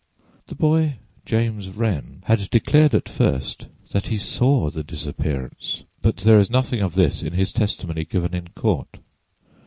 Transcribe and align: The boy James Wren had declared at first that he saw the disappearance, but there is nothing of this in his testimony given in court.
The 0.47 0.55
boy 0.55 0.95
James 1.27 1.69
Wren 1.69 2.23
had 2.25 2.49
declared 2.49 2.95
at 2.95 3.07
first 3.07 3.67
that 3.91 4.07
he 4.07 4.17
saw 4.17 4.71
the 4.71 4.81
disappearance, 4.83 5.83
but 6.01 6.17
there 6.17 6.39
is 6.39 6.49
nothing 6.49 6.81
of 6.81 6.95
this 6.95 7.21
in 7.21 7.33
his 7.33 7.53
testimony 7.53 8.03
given 8.05 8.33
in 8.33 8.47
court. 8.47 8.97